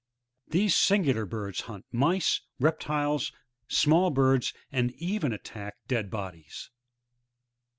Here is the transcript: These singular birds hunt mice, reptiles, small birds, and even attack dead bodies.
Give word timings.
These 0.47 0.75
singular 0.75 1.27
birds 1.27 1.61
hunt 1.69 1.85
mice, 1.91 2.41
reptiles, 2.59 3.31
small 3.67 4.09
birds, 4.09 4.51
and 4.71 4.91
even 4.93 5.31
attack 5.31 5.75
dead 5.87 6.09
bodies. 6.09 6.71